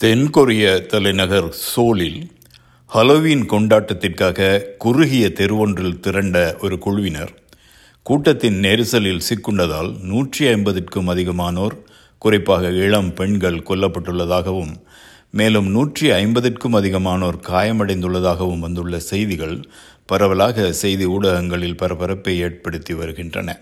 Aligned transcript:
தென்கொரிய 0.00 0.86
தலைநகர் 0.86 1.48
சோலில் 1.52 2.20
ஹலோவீன் 2.90 3.42
கொண்டாட்டத்திற்காக 3.46 4.60
குறுகிய 4.78 5.28
தெருவொன்றில் 5.28 6.00
திரண்ட 6.00 6.56
ஒரு 6.60 6.78
குழுவினர் 6.78 7.32
கூட்டத்தின் 8.02 8.58
நெரிசலில் 8.60 9.20
சிக்குண்டதால் 9.28 10.00
நூற்றி 10.02 10.46
ஐம்பதிற்கும் 10.46 11.10
அதிகமானோர் 11.14 11.76
குறிப்பாக 12.18 12.70
இளம் 12.70 13.14
பெண்கள் 13.14 13.62
கொல்லப்பட்டுள்ளதாகவும் 13.62 14.74
மேலும் 15.30 15.68
நூற்றி 15.70 16.10
ஐம்பதிற்கும் 16.10 16.78
அதிகமானோர் 16.80 17.40
காயமடைந்துள்ளதாகவும் 17.48 18.58
வந்துள்ள 18.58 18.98
செய்திகள் 18.98 19.56
பரவலாக 20.06 20.72
செய்தி 20.72 21.06
ஊடகங்களில் 21.06 21.76
பரபரப்பை 21.76 22.38
ஏற்படுத்தி 22.38 22.94
வருகின்றன. 22.94 23.58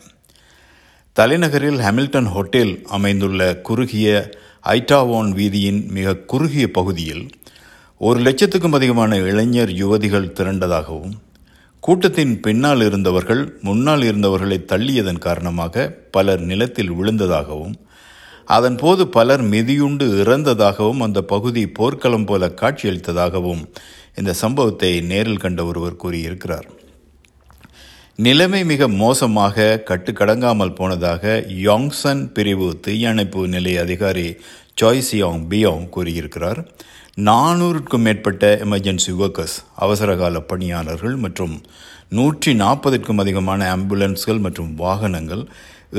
தலைநகரில் 1.16 1.80
ஹாமில்டன் 1.80 2.24
ஹோட்டல் 2.24 2.84
அமைந்துள்ள 2.88 3.60
குறுகிய 3.60 4.32
ஐட்டாவோன் 4.64 5.30
வீதியின் 5.32 5.80
மிக 5.90 6.14
குறுகிய 6.14 6.66
பகுதியில் 6.70 7.24
ஒரு 8.00 8.18
லட்சத்துக்கும் 8.20 8.74
அதிகமான 8.74 9.16
இளைஞர் 9.16 9.72
யுவதிகள் 9.72 10.32
திரண்டதாகவும் 10.32 11.14
கூட்டத்தின் 11.80 12.40
பின்னால் 12.40 12.82
இருந்தவர்கள் 12.82 13.42
முன்னால் 13.62 14.02
இருந்தவர்களை 14.02 14.58
தள்ளியதன் 14.64 15.18
காரணமாக 15.18 15.88
பலர் 16.10 16.40
நிலத்தில் 16.40 16.92
விழுந்ததாகவும் 16.92 17.76
அதன் 18.46 18.76
போது 18.76 19.02
பலர் 19.08 19.42
மிதியுண்டு 19.42 20.06
இறந்ததாகவும் 20.22 21.00
அந்த 21.00 21.22
பகுதி 21.22 21.62
போர்க்களம் 21.68 22.24
போல 22.24 22.46
காட்சியளித்ததாகவும் 22.60 23.62
இந்த 24.14 24.32
சம்பவத்தை 24.32 25.00
நேரில் 25.00 25.36
கண்ட 25.36 25.64
ஒருவர் 25.64 25.96
கூறியிருக்கிறார். 25.96 26.68
நிலைமை 28.24 28.60
மிக 28.64 28.86
மோசமாக 29.00 29.64
கட்டுக்கடங்காமல் 29.88 30.72
போனதாக 30.78 31.24
யாங்சன் 31.66 32.22
பிரிவு 32.36 32.68
தீயணைப்பு 32.84 33.42
நிலைய 33.52 33.82
அதிகாரி 33.84 34.24
சாய்சியாங் 34.80 35.44
பியோங் 35.50 35.84
கூறியிருக்கிறார். 35.88 36.60
நானூறுக்கும் 37.28 38.04
மேற்பட்ட 38.06 38.50
எமர்ஜென்சி 38.64 39.12
ஒர்க்கர்ஸ் 39.18 39.56
அவசரகால 39.86 40.40
பணியாளர்கள் 40.40 41.16
மற்றும் 41.16 41.54
நூற்றி 42.18 42.54
நாற்பதுக்கும் 42.54 43.22
அதிகமான 43.24 43.70
ஆம்புலன்ஸ்கள் 43.76 44.42
மற்றும் 44.48 44.74
வாகனங்கள் 44.82 45.44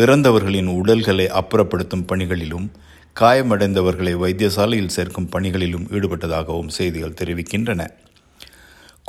இறந்தவர்களின் 0.03 0.71
உடல்களை 0.80 1.27
அப்புறப்படுத்தும் 1.41 2.08
பணிகளிலும் 2.11 2.67
காயமடைந்தவர்களை 3.15 4.15
வைத்தியசாலையில் 4.25 4.95
சேர்க்கும் 4.97 5.31
பணிகளிலும் 5.36 5.88
ஈடுபட்டதாகவும் 5.95 6.75
செய்திகள் 6.80 7.19
தெரிவிக்கின்றன. 7.21 7.81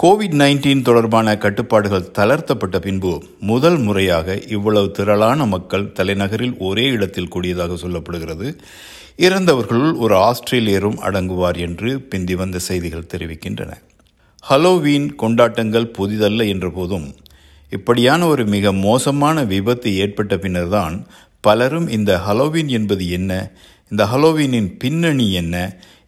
கோவிட் 0.02 0.34
நைன்டீன் 0.40 0.82
தொடர்பான 0.82 1.32
கட்டுப்பாடுகள் 1.36 2.06
தளர்த்தப்பட்ட 2.18 2.76
பின்பு 2.84 3.10
முதல் 3.40 3.76
முறையாக 3.78 4.36
இவ்வளவு 4.56 4.90
திரளான 4.90 5.46
மக்கள் 5.46 5.84
தலைநகரில் 5.98 6.54
ஒரே 6.58 6.84
இடத்தில் 6.86 7.28
கூடியதாக 7.28 7.76
சொல்லப்படுகிறது. 7.82 8.46
இறந்தவர்களுள் 9.26 9.92
ஒரு 10.04 10.14
ஆஸ்திரேலியரும் 10.28 10.96
அடங்குவார் 11.08 11.58
என்று 11.66 11.90
பிந்தி 12.12 12.34
வந்த 12.34 12.62
செய்திகள் 12.68 13.10
தெரிவிக்கின்றன. 13.14 13.70
ஹலோவீன் 14.44 15.08
கொண்டாட்டங்கள் 15.14 15.90
புதிதல்ல 15.98 16.48
என்ற 16.48 16.70
போதும் 16.70 17.06
இப்படியான 17.72 18.26
ஒரு 18.26 18.46
மிக 18.46 18.72
மோசமான 18.86 19.44
விபத்து 19.44 19.96
ஏற்பட்ட 19.96 20.36
பின்னர்தான் 20.38 20.96
பலரும் 21.40 21.90
இந்த 21.98 22.20
ஹலோவீன் 22.28 22.72
என்பது 22.78 23.10
என்ன 23.10 23.32
இந்த 23.90 24.04
ஹலோவீனின் 24.14 24.72
பின்னணி 24.78 25.28
என்ன 25.32 25.54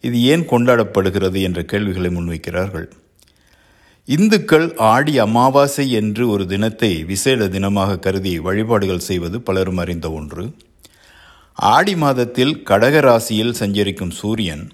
இது 0.01 0.17
ஏன் 0.33 0.49
கொண்டாடப்படுகிறது 0.49 1.41
என்ற 1.41 1.61
கேள்விகளை 1.63 2.11
முன்வைக்கிறார்கள். 2.17 2.89
இந்துக்கள் 4.07 4.65
ஆடி 4.75 5.13
அமாவாசை 5.19 5.91
என்று 5.91 6.23
ஒரு 6.29 6.43
தினத்தை 6.45 6.89
விசேட 7.11 7.45
தினமாக 7.45 7.99
கருதி 7.99 8.33
வழிபாடுகள் 8.39 9.05
செய்வது 9.07 9.37
பலரும் 9.41 9.77
அறிந்த 9.77 10.07
ஒன்று. 10.11 10.43
ஆடி 11.57 11.93
மாதத்தில் 11.95 12.53
கடகராசியில் 12.63 13.53
சஞ்சரிக்கும் 13.61 14.13
சூரியன் 14.19 14.65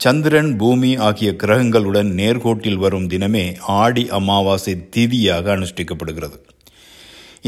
சந்திரன் 0.00 0.56
பூமி 0.56 0.96
ஆகிய 1.08 1.30
கிரகங்களுடன் 1.42 2.10
நேர்கோட்டில் 2.20 2.80
வரும் 2.84 3.08
தினமே 3.08 3.44
ஆடி 3.82 4.04
அமாவாசை 4.18 4.74
திதியாக 4.96 5.46
அனுஷ்டிக்கப்படுகிறது. 5.56 6.38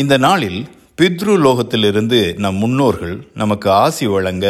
இந்த 0.02 0.16
நாளில் 0.18 0.60
பித்ரு 1.00 1.34
லோகத்திலிருந்து 1.46 2.20
நம் 2.44 2.54
முன்னோர்கள் 2.54 3.16
நமக்கு 3.34 3.70
ஆசி 3.70 4.06
வழங்க 4.06 4.46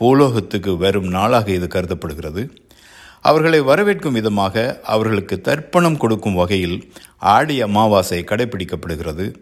பூலோகத்துக்கு 0.00 0.76
வரும் 0.76 1.08
நாளாக 1.08 1.46
இது 1.52 1.66
கருதப்படுகிறது. 1.66 2.42
அவர்களை 3.22 3.60
வரவேற்கும் 3.60 4.12
விதமாக 4.12 4.80
அவர்களுக்கு 4.82 5.40
தர்ப்பணம் 5.40 5.96
கொடுக்கும் 5.96 6.34
வகையில் 6.34 6.92
ஆடி 7.18 7.62
அமாவாசை 7.62 8.22
கடைபிடிக்கப்படுகிறது. 8.22 9.34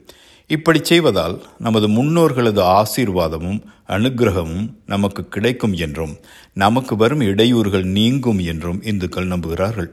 இப்படி 0.47 0.81
செய்வதால் 0.83 1.45
நமது 1.59 1.89
முன்னோர்களது 1.89 2.63
ஆசீர்வாதமும் 2.79 3.61
அனுகிரகமும் 3.89 4.69
நமக்கு 4.87 5.29
கிடைக்கும் 5.29 5.73
என்றும் 5.73 6.17
நமக்கு 6.53 6.97
வரும் 6.97 7.21
இடையூறுகள் 7.21 7.85
நீங்கும் 7.85 8.39
என்றும் 8.39 8.83
இந்துக்கள் 8.83 9.29
நம்புகிறார்கள். 9.29 9.91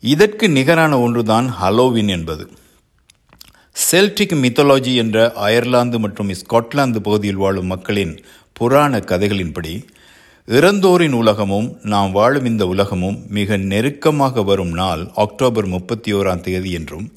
இதற்கு 0.00 0.48
நிகரான 0.48 1.00
ஒன்றுதான் 1.00 1.54
ஹலோவின் 1.62 2.08
என்பது. 2.08 2.50
செல்டிக் 3.90 4.34
மித்தாலஜி 4.34 4.94
என்ற 4.94 5.32
அயர்லாந்து 5.32 5.98
மற்றும் 5.98 6.30
ஸ்காட்லாந்து 6.30 6.98
பகுதியில் 6.98 7.36
வாழும் 7.36 7.66
மக்களின் 7.66 8.24
புராண 8.52 8.98
கதைகளின்படி 8.98 9.84
இறந்தோரின் 10.48 11.12
உலகமும் 11.12 11.78
நாம் 11.82 12.12
வாழும் 12.12 12.44
இந்த 12.44 12.66
உலகமும் 12.66 13.18
மிக 13.28 13.56
நெருக்கமாக 13.56 14.42
வரும் 14.42 14.70
நாள் 14.70 15.10
அக்டோபர் 15.14 15.66
முப்பத்தி 15.66 16.14
ஓராம் 16.14 16.40
தேதி 16.40 16.70
என்றும் 16.70 17.12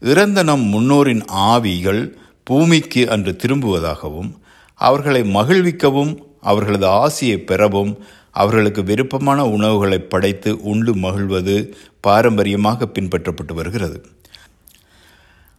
இறந்த 0.00 0.42
நம் 0.42 0.64
முன்னோரின் 0.72 1.22
ஆவிகள் 1.26 2.16
பூமிக்கு 2.42 3.10
அன்று 3.10 3.36
திரும்புவதாகவும் 3.44 4.30
அவர்களை 4.74 5.22
மகிழ்விக்கவும் 5.22 6.12
அவர்களது 6.40 6.86
ஆசியை 6.86 7.36
பெறவும் 7.36 7.92
அவர்களுக்கு 8.30 8.82
விருப்பமான 8.82 9.46
உணவுகளை 9.46 9.98
படைத்து 9.98 10.60
உண்டு 10.62 10.94
மகிழ்வது 10.94 11.74
பாரம்பரியமாக 12.00 12.86
பின்பற்றப்பட்டு 12.86 13.54
வருகிறது. 13.54 13.98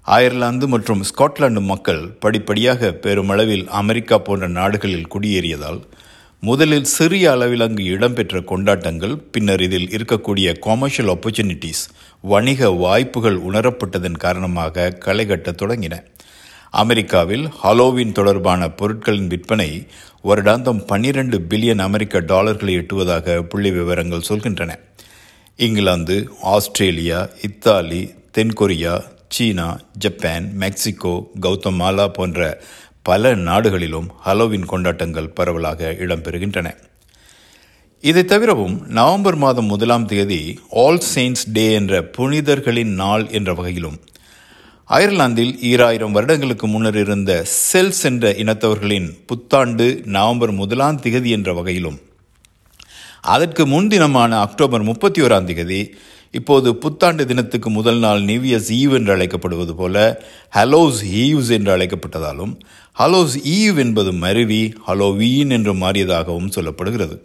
அயர்லாந்து 0.02 0.68
மற்றும் 0.68 1.04
ஸ்காட்லாந்து 1.04 1.62
மக்கள் 1.62 2.12
படிப்படியாக 2.20 2.92
பெருமளவில் 2.92 3.68
அமெரிக்கா 3.68 4.18
போன்ற 4.18 4.48
நாடுகளில் 4.48 5.12
குடியேறியதால் 5.16 5.82
முதலில் 6.44 6.86
சிறிய 6.86 7.32
அளவில் 7.32 7.64
அங்கு 7.66 7.84
இடம்பெற்ற 7.84 8.42
கொண்டாட்டங்கள் 8.42 9.16
பின்னர் 9.32 9.62
இதில் 9.62 9.88
இருக்கக்கூடிய 9.90 10.48
கொமர்ஷியல் 10.66 11.10
ஆப்பர்ச்சுனிட்டிஸ் 11.14 11.82
வணிக 12.24 12.70
வாய்ப்புகள் 12.72 13.38
உணரப்பட்டதன் 13.50 14.20
காரணமாக 14.26 14.94
களைகட்ட 15.06 15.52
தொடங்கின. 15.52 15.96
அமெரிக்காவில் 16.74 17.46
ஹலோவின் 17.64 18.12
தொடர்பான 18.12 18.70
பொருட்களின் 18.70 19.28
விற்பனை 19.28 19.70
வருடாந்தம் 20.24 20.86
பன்னிரண்டு 20.86 21.40
பில்லியன் 21.50 21.80
அமெரிக்க 21.80 22.20
டாலர்களை 22.20 22.76
எட்டுவதாக 22.78 23.42
புள்ளி 23.42 23.72
விவரங்கள் 23.72 24.28
சொல்கின்றன. 24.30 24.72
இங்கிலாந்து 25.60 26.18
ஆஸ்திரேலியா 26.56 27.30
இத்தாலி 27.42 28.02
தென்கொரியா 28.38 28.96
சீனா 29.30 29.70
ஜப்பான் 29.98 30.46
மெக்சிகோ 30.60 31.16
கௌதமாலா 31.42 32.08
போன்ற 32.08 32.42
பல 33.08 33.32
நாடுகளிலும் 33.48 34.08
ஹலோவின் 34.26 34.68
கொண்டாட்டங்கள் 34.72 35.34
பரவலாக 35.38 35.90
இடம்பெறுகின்றன. 36.04 36.68
இதை 38.04 38.24
தவிரவும் 38.26 38.76
நவம்பர் 38.98 39.38
மாதம் 39.44 39.70
முதலாம் 39.72 40.06
தேதி 40.06 40.40
ஆல் 40.84 41.02
செயின்ஸ் 41.14 41.46
டே 41.54 41.66
என்ற 41.74 42.02
புனிதர்களின் 42.18 42.94
நாள் 42.96 43.26
என்ற 43.30 43.54
வகையிலும் 43.54 43.98
அயர்லாந்தில் 44.90 45.54
ஈராயிரம் 45.70 46.16
வருடங்களுக்கு 46.18 46.68
முன்னர் 46.68 47.00
இருந்த 47.04 47.32
செல்ஸ் 47.72 48.04
என்ற 48.10 48.28
இனத்தவர்களின் 48.44 49.08
புத்தாண்டு 49.30 49.88
நவம்பர் 50.18 50.54
முதலாம் 50.60 51.02
திகதி 51.06 51.32
என்ற 51.38 51.54
வகையிலும் 51.54 51.98
அதற்கு 53.34 53.64
முன்தினமான 53.66 54.32
அக்டோபர் 54.46 54.84
முப்பத்தி 54.84 55.22
ஓராம் 55.22 55.50
திகதி 55.50 55.80
இப்போது 56.32 56.76
புத்தாண்டு 56.76 57.26
தினத்துக்கு 57.26 57.70
முதல் 57.70 57.98
நாள் 57.98 58.22
நிவியஸ் 58.22 58.70
ஈவ் 58.70 58.94
என்று 58.94 59.16
அழைக்கப்படுவது 59.16 59.74
போல 59.76 60.26
ஹலோஸ் 60.56 61.00
ஈவ்ஸ் 61.14 61.52
என்று 61.52 61.78
அழைக்கப்பட்டதாலும் 61.78 62.60
ஹலோஸ் 63.00 63.36
ஈவ் 63.44 63.78
என்பது 63.78 64.14
மருவி 64.14 64.74
ஹலோவீன் 64.88 65.50
என்று 65.50 65.74
மாறியதாகவும் 65.74 66.54
சொல்லப்படுகிறது. 66.56 67.18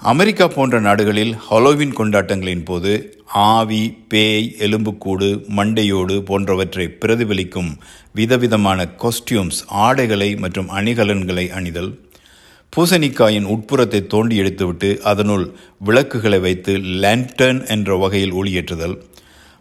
அமெரிக்கா 0.00 0.48
போன்ற 0.48 0.80
நாடுகளில் 0.80 1.36
ஹலோவின் 1.50 1.94
கொண்டாட்டங்களின் 1.96 2.64
போது 2.64 3.22
ஆவி 3.24 3.98
பேய் 4.08 4.54
எலும்புக்கூடு 4.58 5.44
மண்டையோடு 5.56 6.20
போன்றவற்றை 6.20 6.86
பிரதிபலிக்கும் 6.86 7.76
விதவிதமான 8.12 8.84
கொஸ்டியூம்ஸ் 8.84 9.60
ஆடைகளை 9.66 10.36
மற்றும் 10.36 10.70
அணிகலன்களை 10.70 11.48
அணிதல் 11.48 12.03
பூசணிக்காயின் 12.74 13.44
உட்புறத்தை 13.44 13.98
தோண்டி 14.06 14.36
எடுத்துவிட்டு 14.42 14.88
அதனுள் 15.02 15.44
விளக்குகளை 15.78 16.38
வைத்து 16.38 16.72
லேண்டர்ன் 17.02 17.60
என்ற 17.66 17.96
வகையில் 17.96 18.32
ஒளியேற்றுதல் 18.32 18.96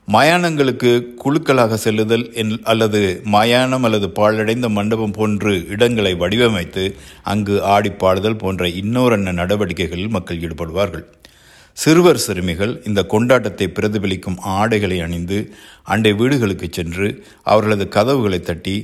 மயானங்களுக்கு 0.07 0.91
குழுக்களாக 1.23 1.73
செல்லுதல் 1.73 2.23
அல்லது 2.63 3.01
மயானம் 3.25 3.83
அல்லது 3.83 4.07
பாழடைந்த 4.09 4.69
மண்டபம் 4.69 5.11
போன்று 5.11 5.53
இடங்களை 5.67 6.13
வடிவமைத்து 6.13 6.85
அங்கு 7.23 7.55
ஆடி 7.75 7.91
பாடுதல் 8.03 8.35
போன்ற 8.35 8.67
இன்னொரன்ன 8.81 9.33
நடவடிக்கைகளில் 9.41 10.09
மக்கள் 10.09 10.37
ஈடுபடுவார்கள். 10.37 11.05
சிறுவர் 11.77 12.21
சிறுமிகள் 12.25 12.73
இந்த 12.83 13.01
கொண்டாட்டத்தை 13.13 13.67
பிரதிபலிக்கும் 13.77 14.39
ஆடைகளை 14.57 14.97
அணிந்து 15.01 15.37
அண்டை 15.83 16.13
வீடுகளுக்கு 16.13 16.67
சென்று 16.71 17.07
அவர்களது 17.43 17.87
கதவுகளை 17.87 18.39
தட்டி 18.41 18.75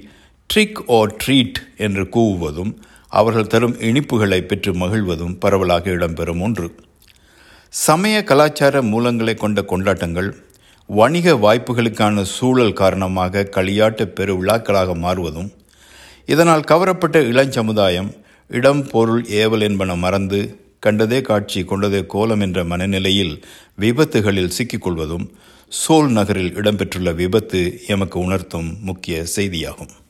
ட்ரிக் 0.49 0.79
ஓ 0.85 1.01
ட்ரீட் 1.23 1.59
என்று 1.77 2.03
கூவுவதும் 2.15 2.71
அவர்கள் 3.09 3.51
தரும் 3.53 3.75
இனிப்புகளை 3.89 4.39
பெற்று 4.41 4.71
மகிழ்வதும் 4.73 5.35
பரவலாக 5.39 5.89
இடம்பெறும் 5.89 6.41
ஒன்று. 6.41 6.67
சமய 7.73 8.23
கலாச்சார 8.23 8.81
மூலங்களை 8.81 9.33
கொண்ட 9.37 9.61
கொண்டாட்டங்கள் 9.61 10.29
வணிக 10.89 11.33
வாய்ப்புகளுக்கான 11.35 12.21
சூழல் 12.35 12.73
காரணமாக 12.73 13.49
களியாட்ட 13.55 14.05
பெருவிழாக்களாக 14.17 14.95
மாறுவதும் 14.95 15.49
இதனால் 16.25 16.67
கவரப்பட்ட 16.71 17.19
இளஞ்சமுதாயம் 17.31 18.09
இடம் 18.47 18.87
பொருள் 18.87 19.23
ஏவல் 19.41 19.61
என்பன 19.61 19.95
மறந்து 19.95 20.39
கண்டதே 20.79 21.21
காட்சி 21.21 21.63
கொண்டதே 21.63 22.05
கோலம் 22.05 22.39
என்ற 22.39 22.63
மனநிலையில் 22.63 23.33
விபத்துகளில் 23.79 24.55
சிக்கிக்கொள்வதும் 24.57 25.25
சோல் 25.71 26.11
நகரில் 26.11 26.55
இடம்பெற்றுள்ள 26.55 27.13
விபத்து 27.13 27.61
எமக்கு 27.87 28.19
உணர்த்தும் 28.19 28.69
முக்கிய 28.81 29.23
செய்தியாகும். 29.35 29.91